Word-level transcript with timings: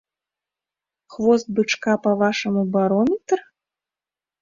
Хвост 1.17 1.47
бычка, 1.61 1.93
па-вашаму, 2.07 2.61
барометр? 2.79 3.39